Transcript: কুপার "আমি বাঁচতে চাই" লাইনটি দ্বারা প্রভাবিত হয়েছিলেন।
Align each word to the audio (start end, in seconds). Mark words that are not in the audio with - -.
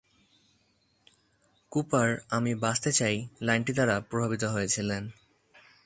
কুপার 1.71 2.09
"আমি 2.29 2.51
বাঁচতে 2.55 2.91
চাই" 2.91 3.15
লাইনটি 3.41 3.71
দ্বারা 3.73 3.95
প্রভাবিত 4.01 4.43
হয়েছিলেন। 4.45 5.03